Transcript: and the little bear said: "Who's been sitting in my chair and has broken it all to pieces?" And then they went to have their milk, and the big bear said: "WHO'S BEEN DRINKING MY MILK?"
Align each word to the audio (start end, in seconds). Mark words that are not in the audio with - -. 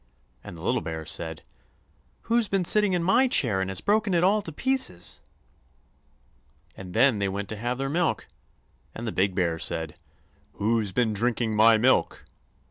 and 0.43 0.57
the 0.57 0.63
little 0.63 0.81
bear 0.81 1.05
said: 1.05 1.43
"Who's 2.21 2.47
been 2.47 2.65
sitting 2.65 2.93
in 2.93 3.03
my 3.03 3.27
chair 3.27 3.61
and 3.61 3.69
has 3.69 3.81
broken 3.81 4.15
it 4.15 4.23
all 4.23 4.41
to 4.41 4.51
pieces?" 4.51 5.21
And 6.75 6.95
then 6.95 7.19
they 7.19 7.29
went 7.29 7.47
to 7.49 7.57
have 7.57 7.77
their 7.77 7.87
milk, 7.87 8.25
and 8.95 9.05
the 9.05 9.11
big 9.11 9.35
bear 9.35 9.59
said: 9.59 9.93
"WHO'S 10.53 10.91
BEEN 10.91 11.13
DRINKING 11.13 11.55
MY 11.55 11.77
MILK?" 11.77 12.25